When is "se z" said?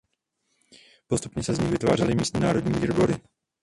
1.43-1.59